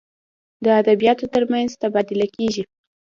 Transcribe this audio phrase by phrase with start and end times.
[0.63, 2.63] د ادبیاتو تر منځ تبادله کیږي.